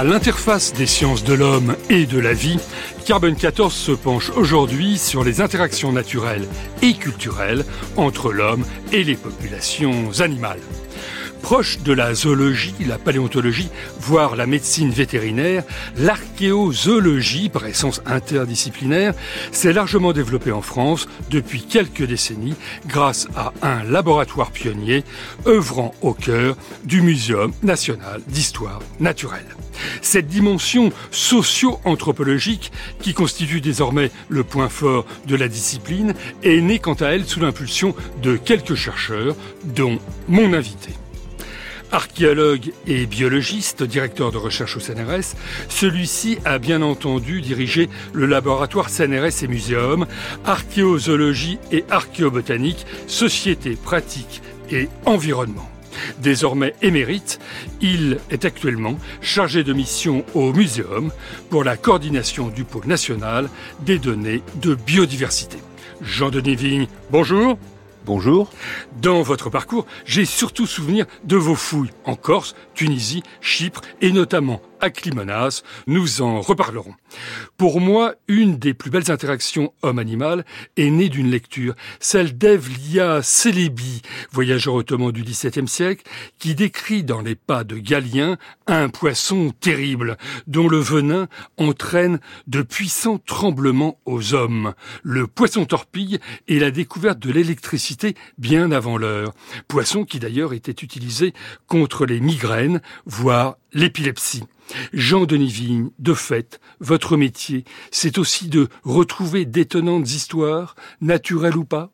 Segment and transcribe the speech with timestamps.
[0.00, 2.58] À l'interface des sciences de l'homme et de la vie,
[3.04, 6.48] Carbone 14 se penche aujourd'hui sur les interactions naturelles
[6.80, 7.66] et culturelles
[7.98, 10.62] entre l'homme et les populations animales.
[11.50, 15.64] Proche de la zoologie, la paléontologie, voire la médecine vétérinaire,
[15.96, 19.14] l'archéozoologie, par essence interdisciplinaire,
[19.50, 22.54] s'est largement développée en France depuis quelques décennies
[22.86, 25.02] grâce à un laboratoire pionnier
[25.44, 29.56] œuvrant au cœur du Muséum national d'histoire naturelle.
[30.02, 36.94] Cette dimension socio-anthropologique, qui constitue désormais le point fort de la discipline, est née quant
[36.94, 40.90] à elle sous l'impulsion de quelques chercheurs, dont mon invité.
[41.92, 45.34] Archéologue et biologiste, directeur de recherche au CNRS,
[45.68, 50.06] celui-ci a bien entendu dirigé le laboratoire CNRS et Muséum,
[50.44, 55.68] archéozoologie et archéobotanique, société, pratique et environnement.
[56.18, 57.40] Désormais émérite,
[57.80, 61.10] il est actuellement chargé de mission au Muséum
[61.50, 63.48] pour la coordination du pôle national
[63.80, 65.58] des données de biodiversité.
[66.02, 67.58] Jean-Denis Vigne, bonjour.
[68.06, 68.50] Bonjour.
[69.02, 74.62] Dans votre parcours, j'ai surtout souvenir de vos fouilles en Corse, Tunisie, Chypre et notamment
[74.80, 74.90] à.
[75.86, 76.94] Nous en reparlerons.
[77.56, 80.44] Pour moi, une des plus belles interactions homme-animal
[80.76, 86.04] est née d'une lecture, celle d'Evlia Celebi, voyageur ottoman du XVIIe siècle,
[86.38, 92.62] qui décrit dans les pas de Galien un poisson terrible, dont le venin entraîne de
[92.62, 94.74] puissants tremblements aux hommes.
[95.02, 99.32] Le poisson torpille est la découverte de l'électricité bien avant l'heure.
[99.68, 101.34] Poisson qui d'ailleurs était utilisé
[101.66, 104.44] contre les migraines, voire l'épilepsie.
[104.92, 111.90] Jean-Denis Vigne, de fait, votre métier, c'est aussi de retrouver d'étonnantes histoires, naturelles ou pas?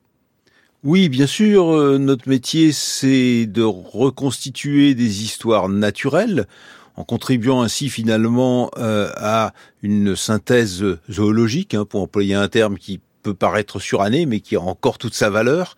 [0.85, 6.47] Oui, bien sûr, euh, notre métier, c'est de reconstituer des histoires naturelles,
[6.97, 13.01] en contribuant ainsi finalement euh, à une synthèse zoologique, hein, pour employer un terme qui
[13.23, 15.77] peut paraître suranné, mais qui a encore toute sa valeur.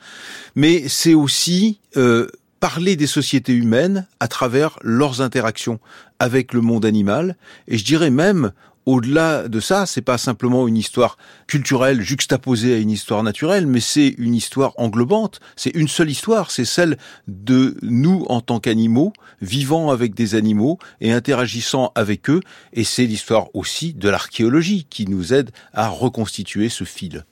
[0.54, 2.28] Mais c'est aussi euh,
[2.60, 5.78] parler des sociétés humaines à travers leurs interactions
[6.18, 7.36] avec le monde animal.
[7.68, 8.52] Et je dirais même,
[8.88, 13.80] au-delà de ça, c'est pas simplement une histoire culturelle juxtaposée à une histoire naturelle, mais
[13.80, 15.40] c'est une histoire englobante.
[15.56, 16.96] C'est une seule histoire, c'est celle
[17.26, 22.40] de nous en tant qu'animaux, vivant avec des animaux et interagissant avec eux.
[22.72, 27.26] Et c'est l'histoire aussi de l'archéologie qui nous aide à reconstituer ce fil.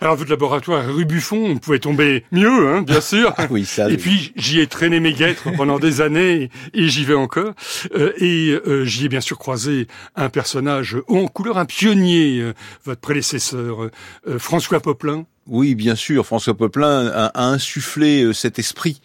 [0.00, 3.32] Alors votre laboratoire rue Buffon, on pouvait tomber mieux, hein, bien sûr.
[3.36, 3.90] Ah oui, ça.
[3.90, 7.54] Et puis j'y ai traîné mes guêtres pendant des années et j'y vais encore.
[7.94, 9.86] Euh, et euh, j'y ai bien sûr croisé
[10.16, 12.54] un personnage haut en couleur, un pionnier, euh,
[12.84, 13.90] votre prédécesseur,
[14.38, 15.26] François Poplin.
[15.46, 19.00] Oui, bien sûr, François Poplin a insufflé cet esprit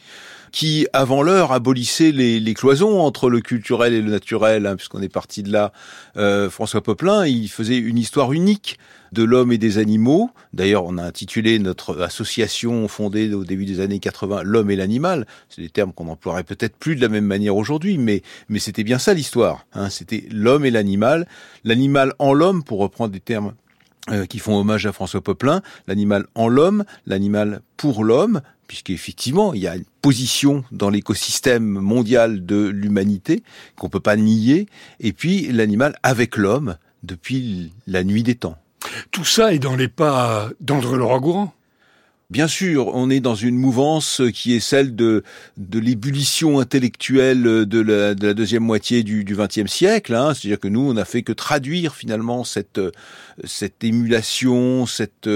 [0.51, 5.01] qui, avant l'heure, abolissait les, les, cloisons entre le culturel et le naturel, hein, puisqu'on
[5.01, 5.71] est parti de là.
[6.17, 8.77] Euh, François Poplin, il faisait une histoire unique
[9.11, 10.29] de l'homme et des animaux.
[10.53, 15.25] D'ailleurs, on a intitulé notre association fondée au début des années 80 L'homme et l'animal.
[15.49, 18.83] C'est des termes qu'on n'emploierait peut-être plus de la même manière aujourd'hui, mais, mais c'était
[18.83, 19.65] bien ça l'histoire.
[19.73, 19.89] Hein.
[19.89, 21.27] C'était l'homme et l'animal.
[21.63, 23.53] L'animal en l'homme, pour reprendre des termes
[24.11, 29.61] euh, qui font hommage à François Poplin, l'animal en l'homme, l'animal pour l'homme, puisqu'effectivement, il
[29.61, 33.41] y a une position dans l'écosystème mondial de l'humanité
[33.75, 34.67] qu'on peut pas nier,
[34.99, 38.59] et puis l'animal avec l'homme depuis la nuit des temps.
[39.09, 41.51] Tout ça est dans les pas d'André Leroy-Gourand
[42.29, 45.23] Bien sûr, on est dans une mouvance qui est celle de,
[45.57, 50.13] de l'ébullition intellectuelle de la, de la, deuxième moitié du XXe siècle.
[50.13, 50.35] Hein.
[50.35, 52.79] C'est-à-dire que nous, on n'a fait que traduire finalement cette,
[53.45, 55.27] cette émulation, cette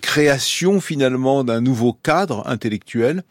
[0.00, 3.22] création finalement d'un nouveau cadre intellectuel.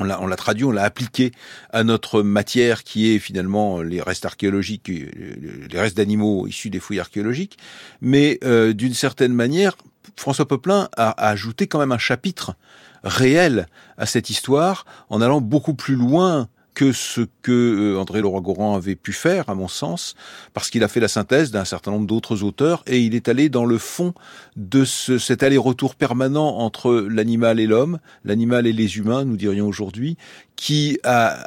[0.00, 1.30] On l'a, on l'a traduit, on l'a appliqué
[1.72, 6.98] à notre matière qui est finalement les restes archéologiques, les restes d'animaux issus des fouilles
[6.98, 7.58] archéologiques.
[8.00, 9.76] Mais euh, d'une certaine manière,
[10.16, 12.56] François Poplin a, a ajouté quand même un chapitre
[13.04, 18.74] réel à cette histoire en allant beaucoup plus loin que ce que euh, André Leroy-Gourand
[18.74, 20.14] avait pu faire, à mon sens,
[20.52, 23.48] parce qu'il a fait la synthèse d'un certain nombre d'autres auteurs et il est allé
[23.48, 24.12] dans le fond
[24.56, 29.68] de ce, cet aller-retour permanent entre l'animal et l'homme, l'animal et les humains, nous dirions
[29.68, 30.16] aujourd'hui,
[30.56, 31.46] qui a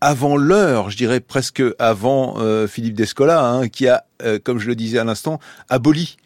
[0.00, 4.66] avant l'heure, je dirais presque avant euh, Philippe Descola, hein, qui a, euh, comme je
[4.66, 5.38] le disais à l'instant,
[5.68, 6.16] aboli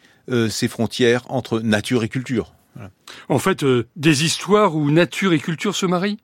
[0.49, 2.53] ces frontières entre nature et culture.
[3.29, 3.63] En fait,
[3.95, 6.17] des histoires où nature et culture se marient?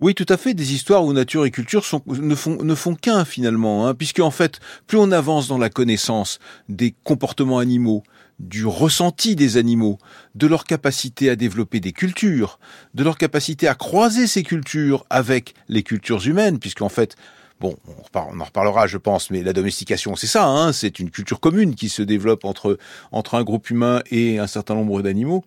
[0.00, 0.54] Oui, tout à fait.
[0.54, 4.30] Des histoires où nature et culture ne font, ne font qu'un finalement, hein, puisque en
[4.30, 6.38] fait, plus on avance dans la connaissance
[6.68, 8.02] des comportements animaux,
[8.38, 9.98] du ressenti des animaux,
[10.34, 12.58] de leur capacité à développer des cultures,
[12.94, 17.16] de leur capacité à croiser ces cultures avec les cultures humaines, puisqu'en fait,
[17.60, 17.76] bon,
[18.14, 21.74] on, en reparlera, je pense, mais la domestication, c'est ça, hein, c'est une culture commune
[21.74, 22.78] qui se développe entre
[23.12, 25.44] entre un groupe humain et un certain nombre d'animaux.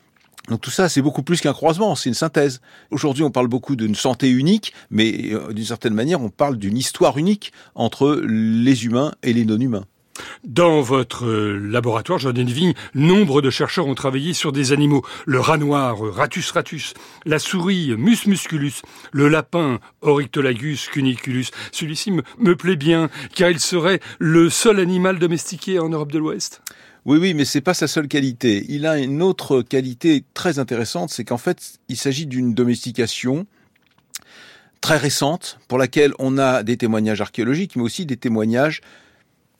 [0.49, 2.61] Donc tout ça, c'est beaucoup plus qu'un croisement, c'est une synthèse.
[2.91, 6.77] Aujourd'hui, on parle beaucoup d'une santé unique, mais euh, d'une certaine manière, on parle d'une
[6.77, 9.85] histoire unique entre les humains et les non-humains.
[10.43, 15.03] Dans votre euh, laboratoire, Jordan Vigne, nombre de chercheurs ont travaillé sur des animaux.
[15.25, 16.93] Le rat noir, euh, Ratus ratus,
[17.25, 18.73] la souris, Mus musculus,
[19.11, 21.47] le lapin, Oryctolagus cuniculus.
[21.71, 26.19] Celui-ci me, me plaît bien, car il serait le seul animal domestiqué en Europe de
[26.19, 26.61] l'Ouest.
[27.05, 28.65] Oui, oui, mais c'est pas sa seule qualité.
[28.69, 33.45] Il a une autre qualité très intéressante, c'est qu'en fait, il s'agit d'une domestication
[34.79, 38.81] très récente pour laquelle on a des témoignages archéologiques, mais aussi des témoignages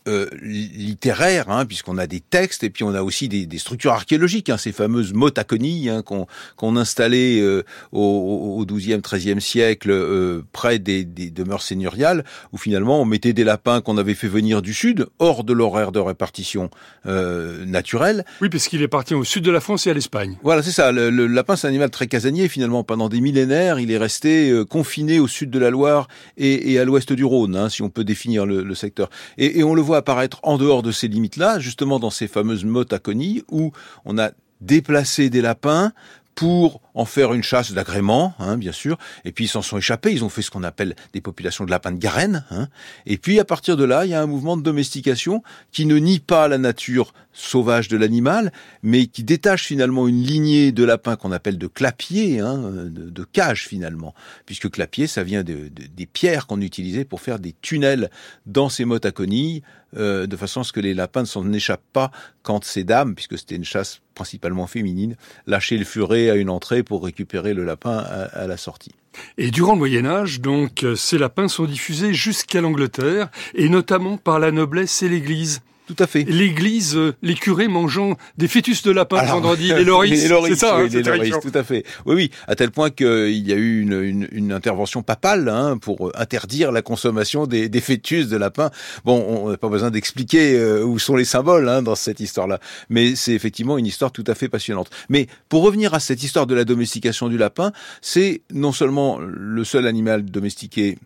[0.07, 3.93] euh, littéraire, hein, puisqu'on a des textes et puis on a aussi des, des structures
[3.93, 9.91] archéologiques, hein, ces fameuses motaconies hein, qu'on qu'on installait euh, au, au XIIe, XIIIe siècle
[9.91, 14.27] euh, près des, des, demeures seigneuriales, où finalement on mettait des lapins qu'on avait fait
[14.27, 16.69] venir du sud, hors de l'horaire de répartition
[17.05, 18.25] euh, naturelle.
[18.41, 20.37] Oui, puisqu'il est parti au sud de la France et à l'Espagne.
[20.43, 20.91] Voilà, c'est ça.
[20.91, 22.47] Le, le lapin, c'est un animal très casanier.
[22.47, 26.07] Finalement, pendant des millénaires, il est resté euh, confiné au sud de la Loire
[26.37, 29.09] et, et à l'ouest du Rhône, hein, si on peut définir le, le secteur.
[29.37, 32.65] Et, et on le voit apparaître en dehors de ces limites-là, justement dans ces fameuses
[32.65, 33.71] motaconies où
[34.05, 34.31] on a
[34.61, 35.91] déplacé des lapins
[36.35, 38.97] pour en faire une chasse d'agrément, hein, bien sûr.
[39.25, 40.11] Et puis ils s'en sont échappés.
[40.11, 42.45] Ils ont fait ce qu'on appelle des populations de lapins de Garenne.
[42.49, 42.67] Hein.
[43.05, 45.97] Et puis à partir de là, il y a un mouvement de domestication qui ne
[45.97, 48.51] nie pas la nature sauvage de l'animal,
[48.83, 53.23] mais qui détache finalement une lignée de lapins qu'on appelle de clapiers, hein, de, de
[53.23, 54.13] cage finalement,
[54.45, 58.09] puisque clapier, ça vient de, de, des pierres qu'on utilisait pour faire des tunnels
[58.45, 59.63] dans ces mottes à conilles,
[59.97, 62.11] euh, de façon à ce que les lapins ne s'en échappent pas
[62.41, 65.15] quand ces dames, puisque c'était une chasse principalement féminine,
[65.47, 68.91] lâchaient le furet à une entrée pour récupérer le lapin à, à la sortie.
[69.37, 74.39] Et durant le Moyen Âge, donc, ces lapins sont diffusés jusqu'à l'Angleterre, et notamment par
[74.39, 75.61] la noblesse et l'Église.
[75.85, 76.23] Tout à fait.
[76.23, 80.77] L'église, euh, les curés mangeant des fœtus de lapin le vendredi, les loris, c'est ça,
[80.77, 81.83] oui, hein, les loris, tout à fait.
[82.05, 85.77] Oui, oui, à tel point qu'il y a eu une, une, une intervention papale hein,
[85.77, 88.71] pour interdire la consommation des, des fœtus de lapin.
[89.03, 92.59] Bon, on n'a pas besoin d'expliquer euh, où sont les symboles hein, dans cette histoire-là,
[92.89, 94.89] mais c'est effectivement une histoire tout à fait passionnante.
[95.09, 99.63] Mais pour revenir à cette histoire de la domestication du lapin, c'est non seulement le
[99.65, 100.97] seul animal domestiqué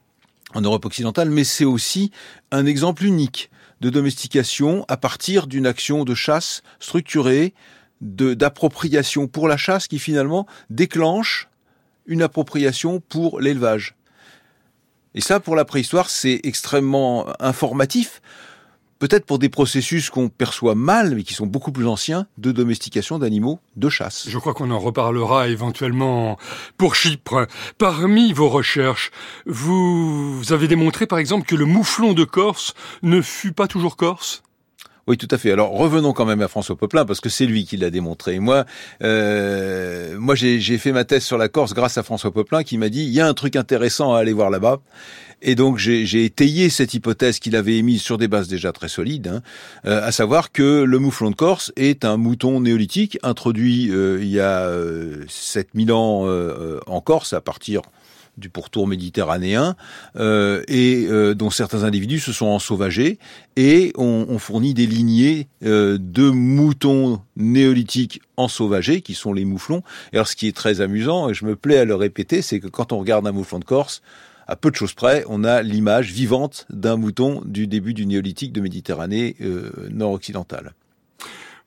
[0.53, 2.12] en Europe occidentale, mais c'est aussi
[2.51, 3.50] un exemple unique
[3.81, 7.53] de domestication à partir d'une action de chasse structurée,
[8.01, 11.50] d'appropriation pour la chasse qui finalement déclenche
[12.06, 13.95] une appropriation pour l'élevage.
[15.15, 18.21] Et ça, pour la préhistoire, c'est extrêmement informatif
[18.99, 23.19] peut-être pour des processus qu'on perçoit mal, mais qui sont beaucoup plus anciens, de domestication
[23.19, 24.27] d'animaux de chasse.
[24.29, 26.38] Je crois qu'on en reparlera éventuellement
[26.77, 27.47] pour Chypre.
[27.77, 29.11] Parmi vos recherches,
[29.45, 32.73] vous avez démontré par exemple que le mouflon de Corse
[33.03, 34.44] ne fut pas toujours corse?
[35.07, 35.51] Oui, tout à fait.
[35.51, 38.39] Alors revenons quand même à François Poplin parce que c'est lui qui l'a démontré.
[38.39, 38.65] moi,
[39.04, 42.90] euh, moi j'ai fait ma thèse sur la Corse grâce à François Poplin qui m'a
[42.90, 44.81] dit il y a un truc intéressant à aller voir là-bas.
[45.42, 49.28] Et donc j'ai étayé cette hypothèse qu'il avait émise sur des bases déjà très solides,
[49.28, 49.42] hein,
[49.85, 54.30] euh, à savoir que le mouflon de Corse est un mouton néolithique introduit euh, il
[54.30, 57.81] y a euh, 7000 ans euh, en Corse à partir
[58.37, 59.75] du pourtour méditerranéen
[60.15, 63.19] euh, et euh, dont certains individus se sont ensauvagés
[63.56, 69.81] et on fournit des lignées euh, de moutons néolithiques ensauvagés qui sont les mouflons.
[70.13, 72.59] Et alors ce qui est très amusant et je me plais à le répéter, c'est
[72.59, 74.01] que quand on regarde un mouflon de Corse,
[74.47, 78.53] à peu de choses près, on a l'image vivante d'un mouton du début du néolithique
[78.53, 79.35] de Méditerranée
[79.89, 80.73] nord-occidentale.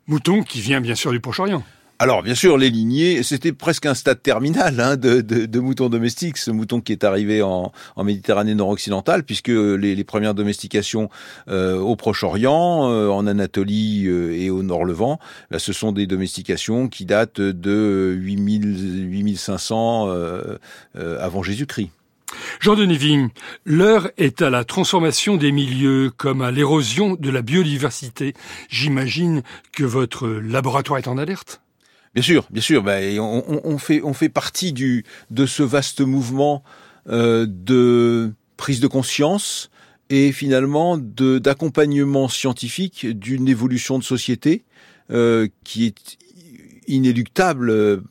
[0.07, 1.63] Mouton qui vient bien sûr du Proche-Orient.
[2.03, 5.91] Alors, bien sûr, les lignées, c'était presque un stade terminal hein, de, de, de moutons
[5.91, 11.11] domestiques, ce mouton qui est arrivé en, Méditerranée nord-occidentale, puisque les, les, premières domestications
[11.49, 15.19] euh, au Proche-Orient, euh, en Anatolie euh, et au Nord-Levant,
[15.51, 20.57] là, ce sont des domestications qui datent de 8000, 8500 euh,
[20.95, 21.91] avant Jésus-Christ.
[22.61, 23.29] Jean-Denis Vigne,
[23.67, 28.33] l'heure est à la transformation des milieux comme à l'érosion de la biodiversité.
[28.71, 29.43] J'imagine
[29.73, 31.61] que votre laboratoire est en alerte
[32.15, 32.83] Bien sûr, bien sûr.
[32.83, 36.65] Ben, on, fait, on fait partie du, de ce vaste mouvement
[37.09, 39.71] euh, de prise de conscience
[40.11, 44.65] et finalement d'accompagnement scientifique d'une évolution de société
[45.13, 46.19] euh, qui est
[46.89, 48.03] inéluctable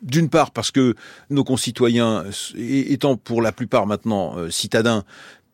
[0.00, 0.94] d'une part parce que
[1.30, 2.24] nos concitoyens,
[2.56, 5.04] étant pour la plupart maintenant euh, citadins,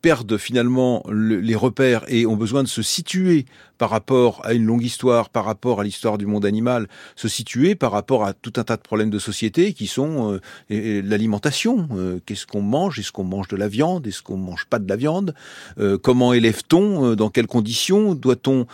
[0.01, 3.45] perdent finalement les repères et ont besoin de se situer
[3.81, 7.73] par rapport à une longue histoire, par rapport à l'histoire du monde animal, se situer
[7.73, 11.89] par rapport à tout un tas de problèmes de société qui sont euh, l'alimentation.
[11.97, 12.99] Euh, qu'est-ce qu'on mange?
[12.99, 14.05] Est-ce qu'on mange de la viande?
[14.05, 15.33] Est-ce qu'on mange pas de la viande?
[15.79, 17.15] Euh, Comment élève-t-on?
[17.15, 18.67] Dans quelles conditions Doit-on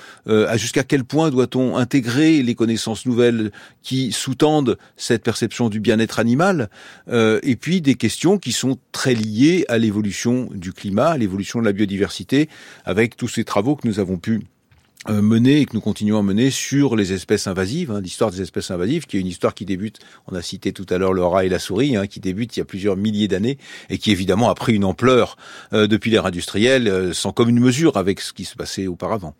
[0.55, 6.69] Jusqu'à quel point doit-on intégrer les connaissances nouvelles qui sous-tendent cette perception du bien-être animal?
[7.09, 11.65] Et puis des questions qui sont très liées à l'évolution du climat, à l'évolution de
[11.65, 12.49] la biodiversité,
[12.83, 14.56] avec tous ces travaux que nous avons pu euh,
[15.09, 18.71] menée et que nous continuons à mener sur les espèces invasives, hein, l'histoire des espèces
[18.71, 21.45] invasives, qui est une histoire qui débute, on a cité tout à l'heure le rat
[21.45, 23.57] et la souris, hein, qui débute il y a plusieurs milliers d'années
[23.89, 25.37] et qui évidemment a pris une ampleur
[25.73, 29.35] euh, depuis l'ère industrielle, euh, sans commune mesure avec ce qui se passait auparavant.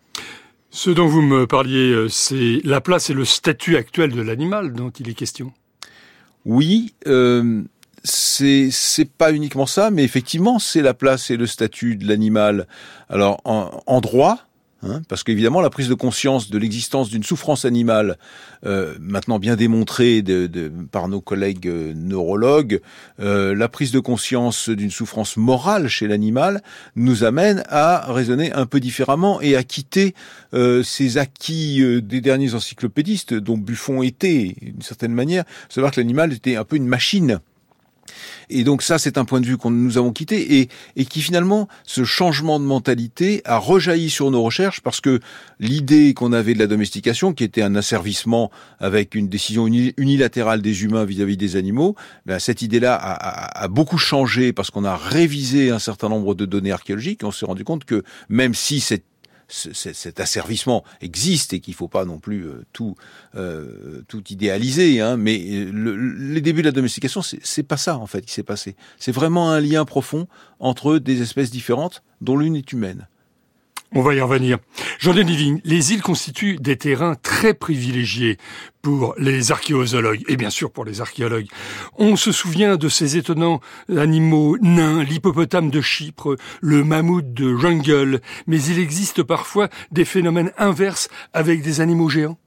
[0.70, 4.90] Ce dont vous me parliez, c'est la place et le statut actuel de l'animal dont
[4.90, 5.52] il est question.
[6.44, 7.62] Oui, euh,
[8.04, 12.66] c'est c'est pas uniquement ça, mais effectivement c'est la place et le statut de l'animal.
[13.08, 14.47] Alors en, en droit,
[14.84, 18.16] Hein, parce qu'évidemment, la prise de conscience de l'existence d'une souffrance animale,
[18.64, 20.22] euh, maintenant bien démontrée
[20.92, 22.80] par nos collègues euh, neurologues,
[23.18, 26.62] euh, la prise de conscience d'une souffrance morale chez l'animal
[26.94, 30.14] nous amène à raisonner un peu différemment et à quitter
[30.82, 36.56] ces acquis des derniers encyclopédistes dont Buffon était, d'une certaine manière, savoir que l'animal était
[36.56, 37.40] un peu une machine
[38.50, 41.20] et donc ça, c'est un point de vue qu'on nous avons quitté et, et qui
[41.20, 45.20] finalement, ce changement de mentalité a rejailli sur nos recherches parce que
[45.60, 50.84] l'idée qu'on avait de la domestication, qui était un asservissement avec une décision unilatérale des
[50.84, 51.96] humains vis-à-vis des animaux,
[52.26, 56.46] ben cette idée-là a, a, beaucoup changé parce qu'on a révisé un certain nombre de
[56.46, 59.04] données archéologiques et on s'est rendu compte que même si cette
[59.48, 62.96] cet asservissement existe et qu'il faut pas non plus euh, tout
[63.34, 65.38] euh, tout idéaliser, hein, mais
[65.70, 68.76] le, les débuts de la domestication, c'est pas ça en fait qui s'est passé.
[68.98, 70.28] C'est vraiment un lien profond
[70.60, 73.08] entre des espèces différentes dont l'une est humaine.
[73.94, 74.58] On va y revenir.
[74.98, 78.36] Jean-Denis les îles constituent des terrains très privilégiés
[78.82, 81.46] pour les archéozoologues et bien sûr pour les archéologues.
[81.96, 88.20] On se souvient de ces étonnants animaux nains, l'hippopotame de Chypre, le mammouth de jungle,
[88.46, 92.38] mais il existe parfois des phénomènes inverses avec des animaux géants.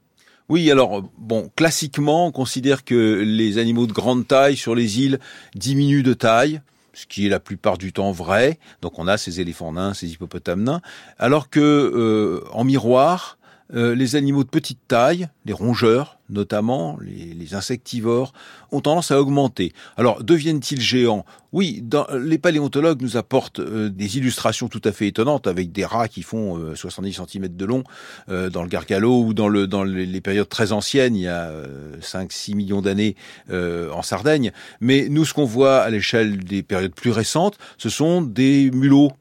[0.48, 5.18] Oui, alors bon, classiquement, on considère que les animaux de grande taille sur les îles
[5.56, 6.60] diminuent de taille
[6.92, 8.58] ce qui est la plupart du temps vrai.
[8.80, 10.80] Donc on a ces éléphants nains, ces hippopotames nains,
[11.18, 13.38] alors que euh, en miroir,
[13.74, 18.32] euh, les animaux de petite taille, les rongeurs notamment, les, insectivores,
[18.70, 19.74] ont tendance à augmenter.
[19.98, 21.26] Alors, deviennent-ils géants?
[21.52, 21.84] Oui,
[22.18, 26.22] les paléontologues nous apportent euh, des illustrations tout à fait étonnantes avec des rats qui
[26.22, 27.84] font 70 euh, cm de long
[28.28, 31.52] dans le Gargalo ou dans, dans les périodes très anciennes, il y a
[32.00, 33.14] 5-6 millions d'années
[33.50, 34.52] en Sardaigne.
[34.80, 39.12] Mais nous, ce qu'on voit à l'échelle des périodes plus récentes, ce sont des mulots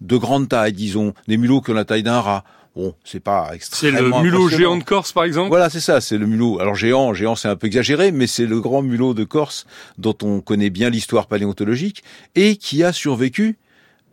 [0.00, 2.44] de grande taille, disons, des mulots qui ont la taille d'un rat
[2.76, 3.98] Bon, c'est pas extrêmement.
[3.98, 5.48] C'est le mulot géant de Corse, par exemple.
[5.48, 6.00] Voilà, c'est ça.
[6.00, 6.60] C'est le mulot.
[6.60, 9.66] Alors géant, géant, c'est un peu exagéré, mais c'est le grand mulot de Corse
[9.98, 12.04] dont on connaît bien l'histoire paléontologique
[12.36, 13.56] et qui a survécu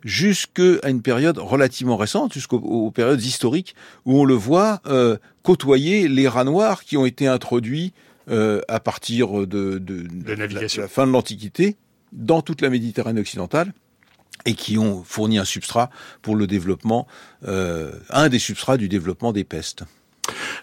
[0.04, 6.28] jusqu'à une période relativement récente, jusqu'aux périodes historiques où on le voit euh, côtoyer les
[6.28, 7.92] rats noirs qui ont été introduits
[8.28, 11.76] euh, à partir de, de, de la fin de l'Antiquité
[12.12, 13.72] dans toute la Méditerranée occidentale
[14.44, 15.90] et qui ont fourni un substrat
[16.22, 17.06] pour le développement,
[17.46, 19.84] euh, un des substrats du développement des pestes.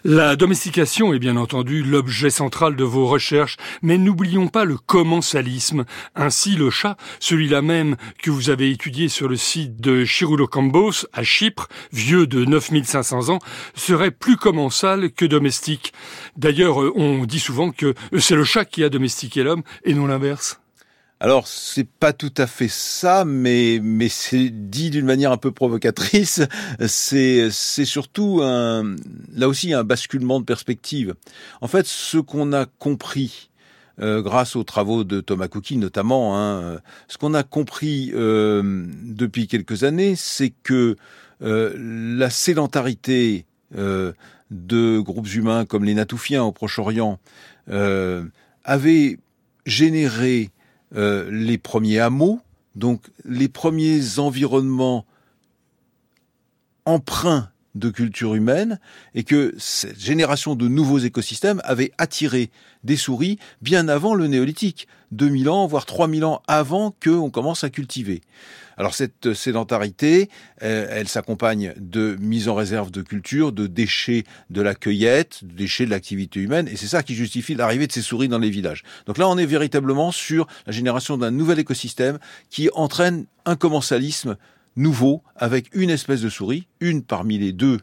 [0.04, 5.84] La domestication est bien entendu l'objet central de vos recherches, mais n'oublions pas le commensalisme.
[6.14, 11.22] Ainsi, le chat, celui-là même que vous avez étudié sur le site de Chirulocambos, à
[11.22, 13.38] Chypre, vieux de 9500 ans,
[13.74, 15.94] serait plus commensal que domestique.
[16.36, 20.60] D'ailleurs, on dit souvent que c'est le chat qui a domestiqué l'homme et non l'inverse.
[21.24, 25.52] Alors c'est pas tout à fait ça, mais mais c'est dit d'une manière un peu
[25.52, 26.42] provocatrice.
[26.86, 31.14] C'est surtout là aussi un basculement de perspective.
[31.62, 33.48] En fait, ce qu'on a compris
[34.00, 39.46] euh, grâce aux travaux de Thomas Cookie notamment, hein, ce qu'on a compris euh, depuis
[39.46, 40.96] quelques années, c'est que
[41.40, 41.72] euh,
[42.18, 47.18] la sédentarité de groupes humains comme les Natoufiens au Proche-Orient
[47.66, 49.18] avait
[49.64, 50.50] généré
[50.94, 52.40] euh, les premiers hameaux,
[52.74, 55.06] donc les premiers environnements
[56.84, 58.78] emprunts de culture humaine
[59.14, 62.50] et que cette génération de nouveaux écosystèmes avait attiré
[62.84, 67.70] des souris bien avant le néolithique, 2000 ans, voire 3000 ans avant qu'on commence à
[67.70, 68.20] cultiver.
[68.76, 70.28] Alors cette sédentarité,
[70.62, 75.54] euh, elle s'accompagne de mise en réserve de culture, de déchets de la cueillette, de
[75.54, 78.50] déchets de l'activité humaine, et c'est ça qui justifie l'arrivée de ces souris dans les
[78.50, 78.82] villages.
[79.06, 82.18] Donc là, on est véritablement sur la génération d'un nouvel écosystème
[82.50, 84.36] qui entraîne un commensalisme
[84.76, 87.78] nouveau avec une espèce de souris, une parmi les deux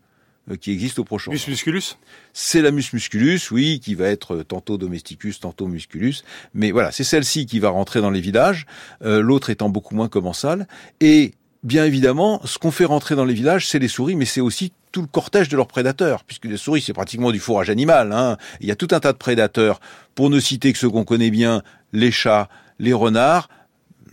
[0.60, 1.32] qui existent au prochain.
[1.32, 1.98] Mus musculus?
[2.34, 6.24] C'est la mus musculus, oui, qui va être euh, tantôt domesticus, tantôt musculus.
[6.54, 8.66] Mais voilà, c'est celle-ci qui va rentrer dans les villages,
[9.04, 10.68] euh, l'autre étant beaucoup moins commensale.
[11.00, 11.34] Et
[11.64, 14.74] bien évidemment, ce qu'on fait rentrer dans les villages, c'est les souris, mais c'est aussi
[14.92, 18.12] tout le cortège de leurs prédateurs, puisque les souris, c'est pratiquement du fourrage animal.
[18.12, 18.38] Hein.
[18.60, 19.80] Il y a tout un tas de prédateurs,
[20.16, 23.48] pour ne citer que ceux qu'on connaît bien, les chats, les renards,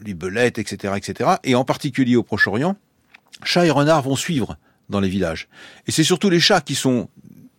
[0.04, 1.30] les belettes, etc., etc.
[1.42, 2.76] Et en particulier au Proche-Orient,
[3.42, 4.56] chats et renards vont suivre
[4.88, 5.48] dans les villages.
[5.86, 7.08] Et c'est surtout les chats qui sont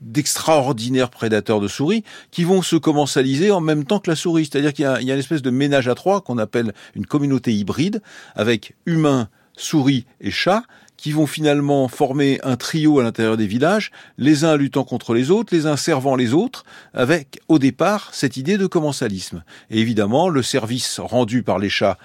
[0.02, 4.46] d'extraordinaires prédateurs de souris qui vont se commensaliser en même temps que la souris.
[4.46, 8.02] C'est-à-dire qu'il y, a une espèce de ménage à trois qu'on appelle une communauté hybride
[8.36, 10.64] avec humains, souris et chats
[10.96, 15.32] qui vont finalement former un trio à l'intérieur des villages, les uns luttant contre les
[15.32, 19.44] autres, les uns servant les autres, avec au départ cette idée de commensalisme.
[19.70, 21.98] Et évidemment, le service rendu par les chats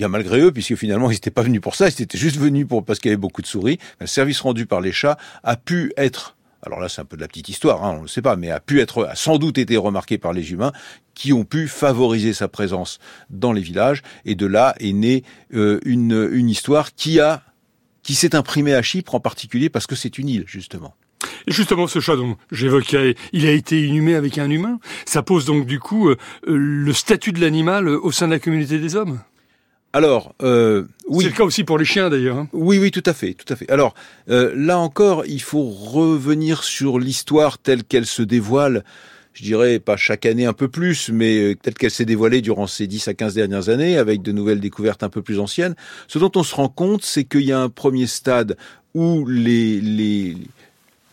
[0.00, 2.66] bien malgré eux, puisque finalement ils n'étaient pas venus pour ça, ils étaient juste venus
[2.66, 3.78] pour parce qu'il y avait beaucoup de souris.
[4.00, 7.22] Le service rendu par les chats a pu être alors là, c'est un peu de
[7.22, 9.38] la petite histoire, hein, on ne le sait pas, mais a pu être, a sans
[9.38, 10.72] doute été remarqué par les humains
[11.14, 12.98] qui ont pu favoriser sa présence
[13.30, 14.02] dans les villages.
[14.26, 17.42] Et de là est née euh, une, une histoire qui a,
[18.02, 20.94] qui s'est imprimée à Chypre en particulier parce que c'est une île justement.
[21.46, 24.80] Et justement, ce chat dont j'évoquais, il a été inhumé avec un humain.
[25.06, 26.16] Ça pose donc du coup euh,
[26.46, 29.20] le statut de l'animal au sein de la communauté des hommes.
[29.92, 31.24] Alors, euh, oui.
[31.24, 32.36] C'est le cas aussi pour les chiens d'ailleurs.
[32.36, 32.48] Hein.
[32.52, 33.68] Oui, oui, tout à fait, tout à fait.
[33.70, 33.94] Alors,
[34.28, 38.84] euh, là encore, il faut revenir sur l'histoire telle qu'elle se dévoile.
[39.32, 42.68] Je dirais pas chaque année un peu plus, mais euh, telle qu'elle s'est dévoilée durant
[42.68, 45.74] ces 10 à 15 dernières années, avec de nouvelles découvertes un peu plus anciennes.
[46.06, 48.56] Ce dont on se rend compte, c'est qu'il y a un premier stade
[48.94, 50.36] où les, les,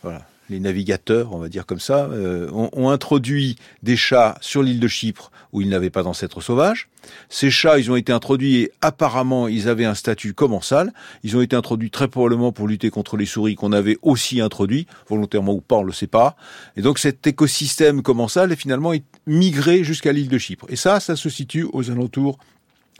[0.03, 4.63] voilà, les navigateurs, on va dire comme ça, euh, ont, ont, introduit des chats sur
[4.63, 6.89] l'île de Chypre où ils n'avaient pas d'ancêtres sauvages.
[7.29, 10.93] Ces chats, ils ont été introduits et apparemment, ils avaient un statut commensal.
[11.23, 14.87] Ils ont été introduits très probablement pour lutter contre les souris qu'on avait aussi introduits,
[15.09, 16.35] volontairement ou pas, on le sait pas.
[16.75, 18.93] Et donc cet écosystème commensal est finalement
[19.25, 20.65] migré jusqu'à l'île de Chypre.
[20.69, 22.37] Et ça, ça se situe aux alentours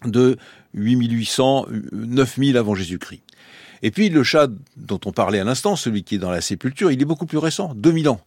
[0.06, 0.38] de
[0.74, 3.22] 8800, 9000 avant Jésus-Christ.
[3.84, 6.92] Et puis le chat dont on parlait à l'instant, celui qui est dans la sépulture,
[6.92, 8.22] il est beaucoup plus récent, 2000 ans.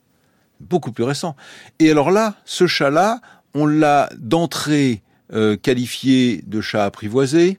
[0.61, 1.37] Beaucoup plus récent.
[1.79, 3.21] Et alors là, ce chat-là,
[3.55, 7.59] on l'a d'entrée euh, qualifié de chat apprivoisé.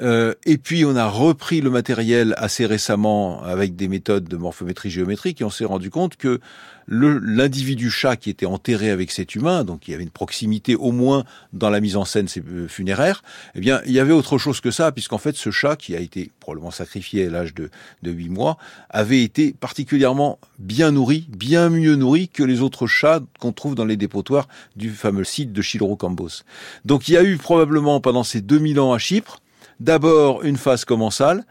[0.00, 4.90] Euh, et puis on a repris le matériel assez récemment avec des méthodes de morphométrie
[4.90, 6.40] géométrique et on s'est rendu compte que
[6.88, 10.90] l'individu chat qui était enterré avec cet humain, donc il y avait une proximité au
[10.90, 13.22] moins dans la mise en scène euh, funéraire,
[13.54, 16.00] eh bien il y avait autre chose que ça puisqu'en fait ce chat qui a
[16.00, 17.70] été probablement sacrifié à l'âge de,
[18.02, 18.56] de 8 mois
[18.88, 23.84] avait été particulièrement bien nourri, bien mieux nourri que les autres chats qu'on trouve dans
[23.84, 26.42] les dépotoirs du fameux site de Chilorocambos.
[26.84, 29.40] Donc il y a eu probablement pendant ces 2000 ans à Chypre
[29.80, 31.44] d'abord une phase commensale,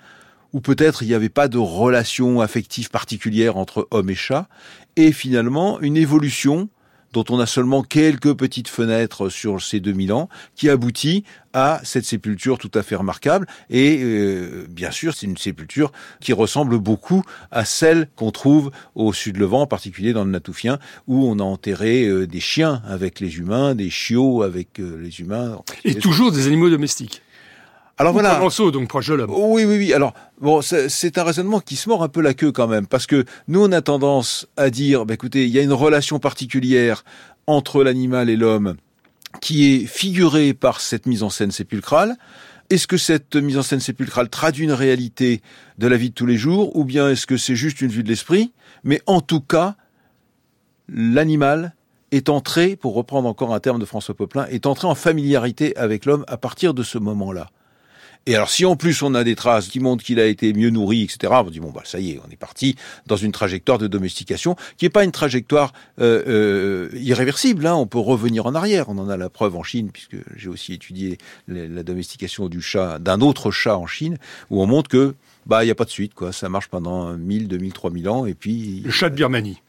[0.54, 4.48] où peut-être il n'y avait pas de relation affective particulière entre homme et chat,
[4.96, 6.70] et finalement une évolution
[7.14, 12.06] dont on a seulement quelques petites fenêtres sur ces 2000 ans, qui aboutit à cette
[12.06, 13.48] sépulture tout à fait remarquable.
[13.70, 19.14] Et euh, bien sûr, c'est une sépulture qui ressemble beaucoup à celle qu'on trouve au
[19.14, 23.38] sud-levant, en particulier dans le Natoufien, où on a enterré euh, des chiens avec les
[23.38, 25.60] humains, des chiots avec euh, les humains.
[25.86, 27.22] Et toujours des animaux domestiques.
[28.00, 28.40] Alors voilà.
[28.72, 29.32] donc proche de l'homme.
[29.34, 29.94] Oui, oui, oui.
[29.94, 33.08] Alors bon, c'est un raisonnement qui se mord un peu la queue quand même, parce
[33.08, 37.04] que nous on a tendance à dire, bah, écoutez, il y a une relation particulière
[37.48, 38.76] entre l'animal et l'homme
[39.42, 42.16] qui est figurée par cette mise en scène sépulcrale.
[42.70, 45.42] Est-ce que cette mise en scène sépulcrale traduit une réalité
[45.78, 48.04] de la vie de tous les jours, ou bien est-ce que c'est juste une vue
[48.04, 48.52] de l'esprit?
[48.84, 49.76] Mais en tout cas,
[50.90, 51.76] l'animal
[52.12, 56.06] est entré, pour reprendre encore un terme de François Poplin, est entré en familiarité avec
[56.06, 57.50] l'homme à partir de ce moment-là.
[58.28, 60.70] Et alors, si en plus on a des traces qui montrent qu'il a été mieux
[60.70, 63.78] nourri, etc., on dit bon bah ça y est, on est parti dans une trajectoire
[63.78, 67.66] de domestication qui n'est pas une trajectoire euh, euh, irréversible.
[67.66, 67.76] Hein.
[67.76, 68.90] On peut revenir en arrière.
[68.90, 73.00] On en a la preuve en Chine, puisque j'ai aussi étudié la domestication du chat,
[73.00, 74.18] d'un autre chat en Chine,
[74.50, 76.34] où on montre que bah il y a pas de suite quoi.
[76.34, 79.62] Ça marche pendant 1000, 2000, 3000 ans et puis le chat de Birmanie.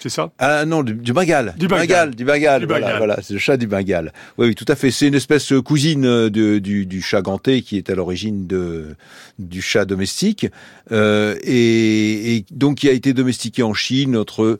[0.00, 1.54] C'est ça Ah non, du, du Bengale.
[1.58, 2.14] Du Bengale.
[2.14, 2.64] Du Bengale.
[2.66, 4.12] Voilà, voilà c'est le chat du Bengale.
[4.38, 4.90] Oui, oui, tout à fait.
[4.90, 8.96] C'est une espèce cousine de, du, du chat ganté qui est à l'origine de
[9.38, 10.46] du chat domestique
[10.90, 14.12] euh, et, et, donc qui a été domestiqué en Chine.
[14.12, 14.58] Notre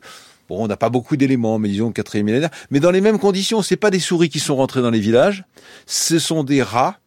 [0.49, 2.49] Bon, on n'a pas beaucoup d'éléments, mais disons quatrième millénaire.
[2.71, 5.45] Mais dans les mêmes conditions, c'est pas des souris qui sont rentrées dans les villages,
[5.85, 6.99] ce sont des rats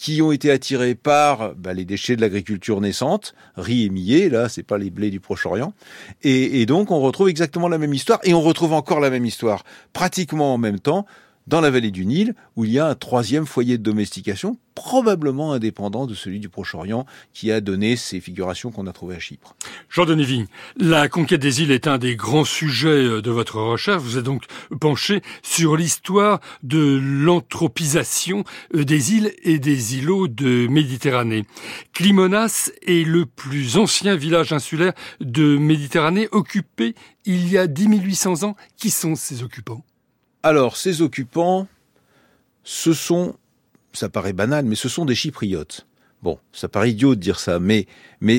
[0.00, 4.48] qui ont été attirés par bah, les déchets de l'agriculture naissante, riz et millet, là,
[4.48, 5.74] c'est pas les blés du Proche-Orient.
[6.22, 9.26] Et, et, donc, on retrouve exactement la même histoire, et on retrouve encore la même
[9.26, 11.04] histoire, pratiquement en même temps,
[11.46, 15.52] dans la vallée du Nil, où il y a un troisième foyer de domestication, probablement
[15.52, 19.54] indépendant de celui du Proche-Orient, qui a donné ces figurations qu'on a trouvées à Chypre.
[19.88, 24.02] Jean-Denis Vigne, la conquête des îles est un des grands sujets euh, de votre recherche.
[24.02, 24.44] Vous êtes donc
[24.80, 31.44] penché sur l'histoire de l'anthropisation euh, des îles et des îlots de Méditerranée.
[31.92, 38.44] Climonas est le plus ancien village insulaire de Méditerranée, occupé il y a 10 800
[38.44, 38.56] ans.
[38.76, 39.84] Qui sont ses occupants?
[40.42, 41.68] Alors, ces occupants,
[42.64, 43.36] ce sont,
[43.92, 45.86] ça paraît banal, mais ce sont des Chypriotes.
[46.22, 47.86] Bon, ça paraît idiot de dire ça, mais,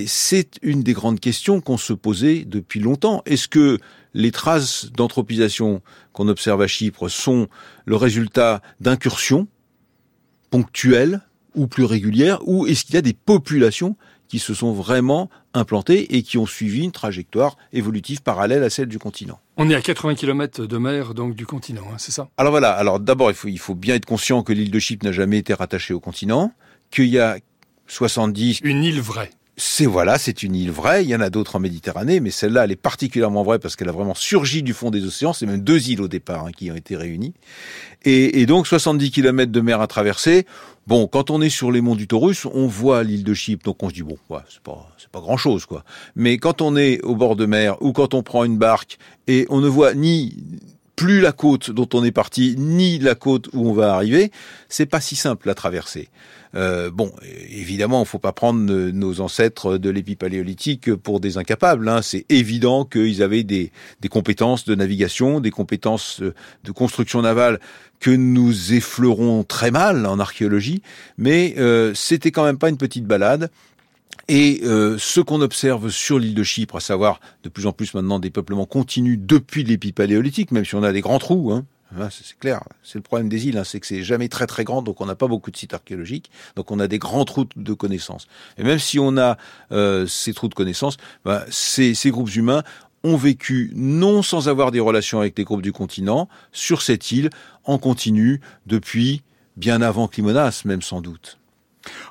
[0.06, 3.24] c'est une des grandes questions qu'on se posait depuis longtemps.
[3.26, 3.80] Est-ce que
[4.14, 5.82] les traces d'anthropisation
[6.14, 7.48] qu'on observe à Chypre sont
[7.86, 9.48] le résultat d'incursions
[10.52, 11.22] ponctuelles
[11.56, 13.96] ou plus régulières, ou est-ce qu'il y a des populations
[14.28, 18.88] qui se sont vraiment implantés et qui ont suivi une trajectoire évolutive parallèle à celle
[18.88, 19.40] du continent?
[19.64, 22.30] On est à 80 km de mer donc du continent, hein, c'est ça?
[22.36, 25.06] Alors voilà, alors d'abord il faut, il faut bien être conscient que l'île de Chypre
[25.06, 26.52] n'a jamais été rattachée au continent,
[26.90, 27.38] qu'il y a
[27.86, 28.62] 70...
[28.64, 31.04] Une île vraie c'est voilà, c'est une île vraie.
[31.04, 33.90] Il y en a d'autres en Méditerranée, mais celle-là, elle est particulièrement vraie parce qu'elle
[33.90, 35.34] a vraiment surgi du fond des océans.
[35.34, 37.34] C'est même deux îles au départ hein, qui ont été réunies.
[38.04, 40.46] Et, et, donc 70 km de mer à traverser.
[40.88, 43.84] Bon, quand on est sur les monts du Taurus, on voit l'île de Chypre, donc
[43.84, 45.84] on se dit bon, ouais, c'est pas c'est pas grand chose quoi.
[46.16, 49.46] Mais quand on est au bord de mer ou quand on prend une barque et
[49.50, 50.38] on ne voit ni
[51.02, 54.32] plus la côte dont on est parti, ni la côte où on va arriver,
[54.70, 56.10] c'est pas si simple à traverser.
[56.54, 57.12] Euh, bon,
[57.50, 61.90] évidemment, faut pas prendre nos ancêtres de l'épipaléolithique pour des incapables.
[61.90, 62.04] Hein.
[62.04, 67.60] C'est évident qu'ils avaient des, des, compétences de navigation, des compétences de construction navale
[68.00, 70.84] que nous effleurons très mal en archéologie,
[71.18, 73.50] mais euh, c'était quand même pas une petite balade.
[74.28, 77.94] Et euh, ce qu'on observe sur l'île de Chypre, à savoir de plus en plus
[77.94, 81.66] maintenant des peuplements continus depuis l'épipaléolithique, même si on a des grands trous, hein,
[82.10, 84.82] c'est clair, c'est le problème des îles, hein, c'est que c'est jamais très très grand,
[84.82, 87.74] donc on n'a pas beaucoup de sites archéologiques, donc on a des grands trous de
[87.74, 88.28] connaissances.
[88.58, 89.38] Et même si on a
[89.72, 92.64] euh, ces trous de connaissances, bah, ces, ces groupes humains
[93.04, 97.30] ont vécu non sans avoir des relations avec les groupes du continent sur cette île
[97.66, 99.24] en continu depuis
[99.58, 101.41] bien avant Climonas, même sans doute.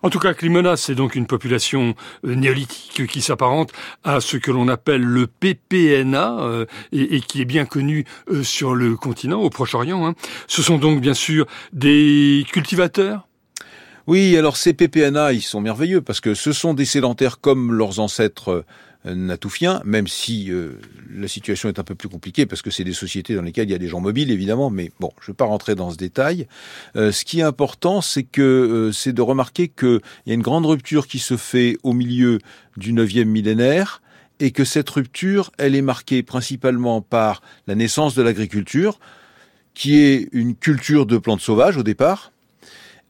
[0.02, 3.72] En tout cas, Climona, c'est donc une population euh, néolithique qui s'apparente
[4.04, 8.74] à ce que l'on appelle le PPNA euh, et, qui est bien connu euh, sur
[8.74, 10.06] le continent, au Proche-Orient.
[10.06, 10.14] Hein.
[10.46, 13.26] Ce sont donc bien sûr des cultivateurs?
[14.06, 18.00] Oui, alors ces PPNA, ils sont merveilleux parce que ce sont des sédentaires comme leurs
[18.00, 18.64] ancêtres
[19.04, 20.78] natoufiens, même si euh,
[21.10, 23.72] la situation est un peu plus compliquée parce que c'est des sociétés dans lesquelles il
[23.72, 25.96] y a des gens mobiles évidemment, mais bon, je ne vais pas rentrer dans ce
[25.96, 26.46] détail.
[26.96, 30.42] Euh, ce qui est important, c'est que euh, c'est de remarquer qu'il y a une
[30.42, 32.38] grande rupture qui se fait au milieu
[32.76, 34.02] du 9e millénaire
[34.38, 38.98] et que cette rupture, elle est marquée principalement par la naissance de l'agriculture,
[39.74, 42.32] qui est une culture de plantes sauvages au départ,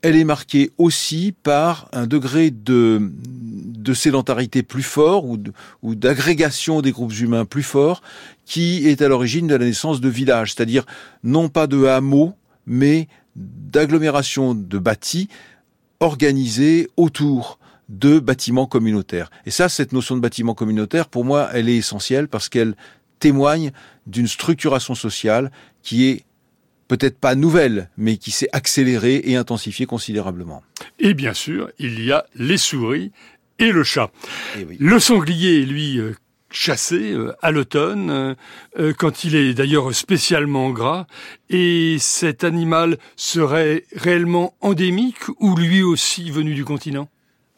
[0.03, 6.93] elle est marquée aussi par un degré de, de sédentarité plus fort ou d'agrégation des
[6.93, 8.03] groupes humains plus fort
[8.47, 10.85] qui est à l'origine de la naissance de villages, c'est-à-dire
[11.23, 12.35] non pas de hameaux,
[12.67, 15.29] mais d'agglomérations de bâtis
[16.01, 17.59] organisés autour
[17.89, 19.31] de bâtiments communautaires.
[19.47, 22.75] Et ça, cette notion de bâtiment communautaire, pour moi, elle est essentielle parce qu'elle
[23.19, 23.73] témoigne
[24.07, 25.51] d'une structuration sociale
[25.83, 26.25] qui est
[26.90, 30.64] peut-être pas nouvelle, mais qui s'est accélérée et intensifiée considérablement.
[30.98, 33.12] Et bien sûr, il y a les souris
[33.61, 34.11] et le chat.
[34.59, 36.14] Eh le sanglier, lui, euh,
[36.50, 38.35] chassé euh, à l'automne,
[38.76, 41.07] euh, quand il est d'ailleurs spécialement gras,
[41.48, 47.09] et cet animal serait réellement endémique ou lui aussi venu du continent?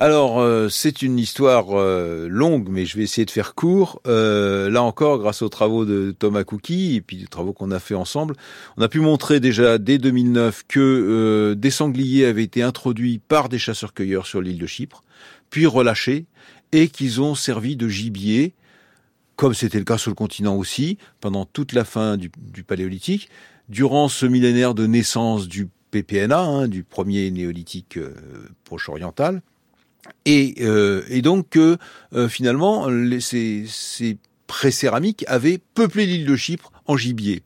[0.03, 4.03] Alors, euh, c'est une histoire euh, longue, mais je vais essayer de faire court.
[4.09, 7.79] Euh, là encore, grâce aux travaux de Thomas Cookie et puis des travaux qu'on a
[7.79, 8.35] fait ensemble,
[8.77, 13.61] on a pu montrer déjà dès 2009 que des sangliers avaient été introduits par des
[13.61, 15.05] chasseurs-cueilleurs sur l'île de Chypre,
[15.51, 16.27] puis relâchés,
[16.73, 18.55] et qu'ils ont servi de gibier,
[19.37, 22.29] comme c'était le cas sur le continent aussi, pendant toute la fin du,
[22.67, 23.29] Paléolithique,
[23.69, 28.01] durant ce millénaire de naissance du PPNA, hein, du premier néolithique
[28.65, 29.43] proche-oriental
[30.25, 31.77] et, euh, donc euh,
[32.29, 32.89] finalement
[33.21, 37.43] ces, ces pré-céramiques avaient peuplé l'île de Chypre en gibier.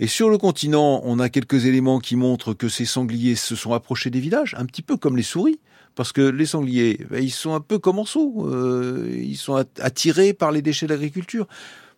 [0.00, 3.72] Et sur le continent, on a quelques éléments qui montrent que ces sangliers se sont
[3.72, 5.60] approchés des villages, un petit peu comme les souris,
[5.94, 9.64] parce que les sangliers, ben, ils sont un peu comme en saut, euh, ils sont
[9.80, 11.46] attirés par les déchets d'agriculture.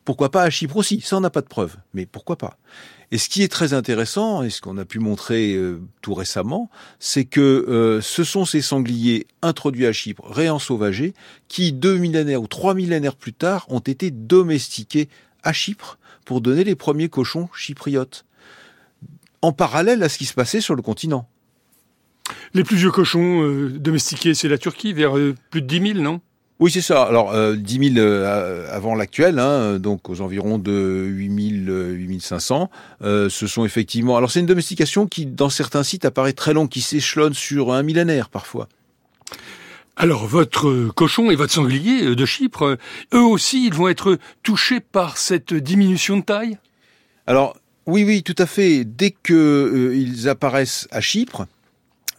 [0.06, 1.00] Pourquoi pas à Chypre aussi?
[1.00, 2.58] Ça, on n'a pas de preuves, mais pourquoi pas?
[3.10, 6.70] Et ce qui est très intéressant, et ce qu'on a pu montrer euh, tout récemment,
[7.00, 11.12] c'est que euh, ce sont ces sangliers introduits à Chypre, réensauvagés,
[11.48, 15.08] qui deux millénaires ou trois millénaires plus tard ont été domestiqués
[15.42, 18.24] à Chypre pour donner les premiers cochons chypriotes.
[19.42, 21.28] en parallèle à ce qui se passait sur le continent.
[22.54, 25.14] Les plus vieux cochons euh, domestiqués, c'est la Turquie, vers
[25.50, 26.20] plus de 10 000, non?
[26.58, 27.02] Oui, c'est ça.
[27.02, 32.20] Alors, euh, 10 000 euh, avant l'actuel, hein, donc aux environs de 8 000, 8
[32.20, 32.70] 500.
[33.02, 34.16] Euh, ce sont effectivement...
[34.16, 37.82] Alors, c'est une domestication qui, dans certains sites, apparaît très longue, qui s'échelonne sur un
[37.82, 38.68] millénaire parfois.
[39.96, 42.78] Alors, votre cochon et votre sanglier de Chypre,
[43.12, 46.58] eux aussi, ils vont être touchés par cette diminution de taille?
[47.26, 48.84] Alors, oui, oui, tout à fait.
[48.84, 51.46] Dès que ils apparaissent à Chypre,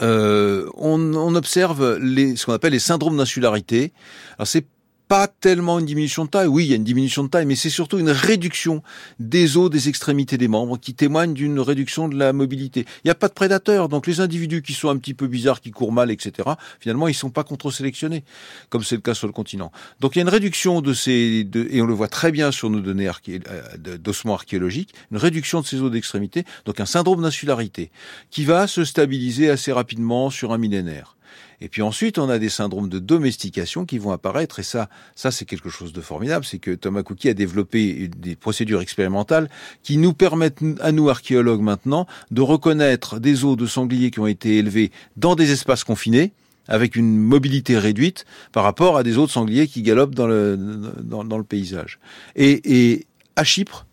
[0.01, 3.93] euh, on, on, observe les, ce qu'on appelle les syndromes d'insularité.
[4.37, 4.65] Alors c'est
[5.07, 6.47] pas tellement une diminution de taille.
[6.47, 8.83] Oui, il y a une diminution de taille, mais c'est surtout une réduction
[9.19, 12.81] des os des extrémités des membres qui témoigne d'une réduction de la mobilité.
[13.03, 15.61] Il n'y a pas de prédateurs, donc les individus qui sont un petit peu bizarres,
[15.61, 18.23] qui courent mal, etc., finalement, ils sont pas contre-sélectionnés,
[18.69, 19.71] comme c'est le cas sur le continent.
[19.99, 22.69] Donc il y a une réduction de ces, et on le voit très bien sur
[22.69, 27.91] nos données euh, d'ossements archéologiques, une réduction de ces os d'extrémité, donc un syndrome d'insularité,
[28.29, 31.16] qui va se stabiliser assez rapidement sur un millénaire.
[31.61, 34.59] Et puis ensuite, on a des syndromes de domestication qui vont apparaître.
[34.59, 36.45] Et ça, ça c'est quelque chose de formidable.
[36.45, 39.49] C'est que Thomas Cookie a développé des procédures expérimentales
[39.83, 44.27] qui nous permettent, à nous archéologues maintenant, de reconnaître des os de sangliers qui ont
[44.27, 46.33] été élevés dans des espaces confinés
[46.67, 51.99] avec une mobilité réduite par rapport à des autres sangliers qui galopent dans le, paysage.
[52.35, 53.85] Et, à Chypre,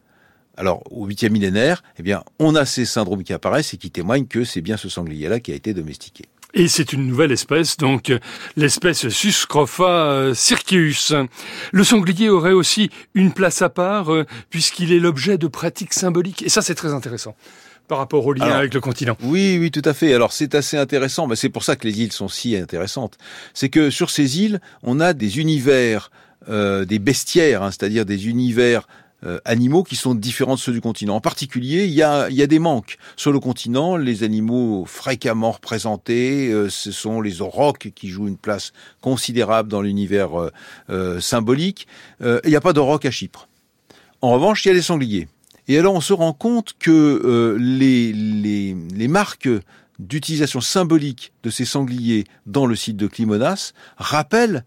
[0.57, 4.44] alors, au huitième millénaire, eh on a ces syndromes qui apparaissent et qui témoignent que
[4.44, 6.27] c'est bien ce sanglier-là qui a été domestiqué.
[6.57, 8.12] Et c'est une nouvelle espèce, donc
[8.57, 11.27] l'espèce Suscrofa circeus.
[11.73, 16.43] Le sanglier aurait aussi une place à part, euh, puisqu'il est l'objet de pratiques symboliques.
[16.43, 17.35] Et ça, c'est très intéressant
[17.88, 19.17] par rapport au lien avec le continent.
[19.23, 20.14] Oui, oui, tout à fait.
[20.14, 23.19] Alors c'est assez intéressant, mais c'est pour ça que les îles sont si intéressantes.
[23.53, 26.11] C'est que sur ces îles, on a des univers,
[26.49, 28.87] euh, des bestiaires, hein, c'est-à-dire des univers
[29.25, 31.17] euh, animaux qui sont différents de ceux du continent.
[31.17, 32.99] En particulier, il y a, des manques.
[33.17, 38.37] Sur le continent, les animaux fréquemment représentés, euh, ce sont les aurochs qui jouent une
[38.37, 40.51] place considérable dans l'univers
[40.91, 41.87] euh, symbolique.
[42.21, 43.49] il n'y a pas d'aurochs à Chypre.
[44.21, 45.29] En revanche, il y a les sangliers.
[45.69, 49.49] Et alors, on se rend compte que les marques
[49.99, 54.65] d'utilisation symbolique de ces sangliers dans le site de Climonas rappellent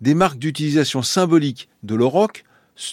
[0.00, 2.44] des marques d'utilisation symbolique de l'auroch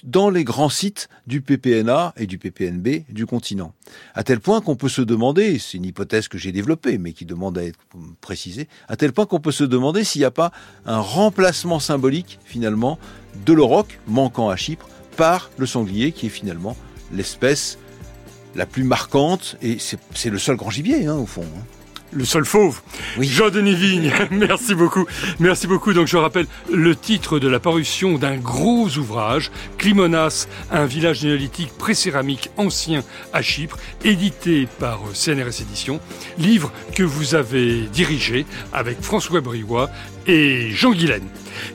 [0.04, 3.74] dans les grands sites du PPNA et du PPNB du continent.
[4.14, 7.26] À tel point qu'on peut se demander, c'est une hypothèse que j'ai développée, mais qui
[7.26, 7.80] demande à être
[8.22, 10.52] précisée, à tel point qu'on peut se demander s'il n'y a pas
[10.86, 13.00] un remplacement symbolique, finalement,
[13.46, 16.78] de l'auroch, manquant à Chypre, par le sanglier, qui est finalement
[17.12, 17.78] l'espèce
[18.56, 21.44] la plus marquante, et c'est le seul grand gibier, hein, au fond.
[21.44, 21.77] Hein.
[22.12, 22.82] Le sol fauve.
[23.18, 23.28] Oui.
[23.28, 25.06] Jean-Denis Vigne, merci beaucoup.
[25.40, 25.94] Merci beaucoup.
[25.94, 31.72] Donc je rappelle le titre de la parution d'un gros ouvrage, Climonas, un village néolithique
[31.78, 36.00] pré-céramique ancien à Chypre, édité par CNRS Éditions.
[36.38, 39.90] Livre que vous avez dirigé avec François Briouat
[40.28, 41.28] et Jean Guilaine.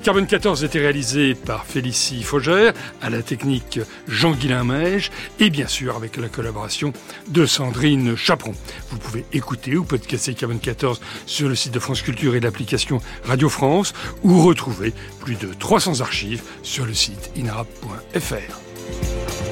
[0.02, 5.10] Carbone 14 était réalisé par Félicie Faugère, à la technique Jean-Guilain Meige,
[5.40, 6.92] et bien sûr avec la collaboration
[7.28, 8.54] de Sandrine Chaperon.
[8.90, 13.00] Vous pouvez écouter ou podcaster Carbone 14 sur le site de France Culture et l'application
[13.24, 19.51] Radio France, ou retrouver plus de 300 archives sur le site inarab.fr.